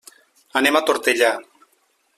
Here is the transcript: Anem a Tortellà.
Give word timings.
Anem 0.61 0.79
a 0.79 0.81
Tortellà. 0.89 1.31